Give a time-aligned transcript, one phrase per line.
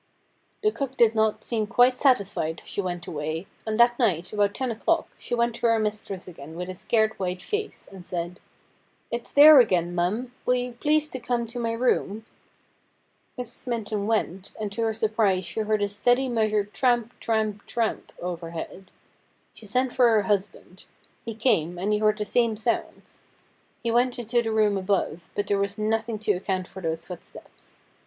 [0.63, 4.55] The cook did not seem quite satisfied as she went away; and that night, about
[4.55, 8.39] ten o'clock, she went to her mistress again with a scared white face, and said:'
[9.11, 10.31] It's there again, mum.
[10.43, 12.25] Will you please to come to my room?'
[13.37, 13.67] Mrs.
[13.67, 18.89] Minton went, and to her surprise she heard a steady measured tramp, tramp, tramp, overhead.
[19.53, 20.85] She sent for her husband.
[21.23, 23.21] He came, and he heard the same sounds.
[23.83, 27.77] He went into the room above, but there was nothing to account for those footsteps.